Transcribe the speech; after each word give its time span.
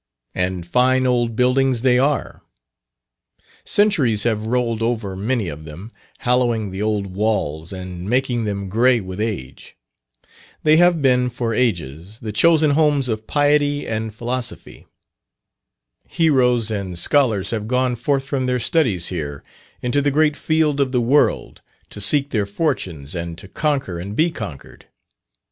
And 0.33 0.65
fine 0.65 1.05
old 1.05 1.35
buildings 1.35 1.83
they 1.83 1.99
are: 1.99 2.41
centuries 3.63 4.23
have 4.23 4.47
rolled 4.47 4.81
over 4.81 5.15
many 5.15 5.47
of 5.47 5.63
them, 5.63 5.91
hallowing 6.17 6.71
the 6.71 6.81
old 6.81 7.05
walls, 7.13 7.71
and 7.71 8.09
making 8.09 8.45
them 8.45 8.67
grey 8.67 8.99
with 8.99 9.19
age. 9.19 9.75
They 10.63 10.77
have 10.77 11.03
been 11.03 11.29
for 11.29 11.53
ages 11.53 12.19
the 12.19 12.31
chosen 12.31 12.71
homes 12.71 13.09
of 13.09 13.27
piety 13.27 13.85
and 13.87 14.11
philosophy. 14.11 14.87
Heroes 16.07 16.71
and 16.71 16.97
scholars 16.97 17.51
have 17.51 17.67
gone 17.67 17.95
forth 17.95 18.25
from 18.25 18.47
their 18.47 18.59
studies 18.59 19.09
here, 19.09 19.43
into 19.83 20.01
the 20.01 20.09
great 20.09 20.35
field 20.35 20.79
of 20.79 20.91
the 20.91 20.99
world, 20.99 21.61
to 21.91 22.01
seek 22.01 22.31
their 22.31 22.47
fortunes, 22.47 23.13
and 23.13 23.37
to 23.37 23.47
conquer 23.47 23.99
and 23.99 24.15
be 24.15 24.31
conquered. 24.31 24.87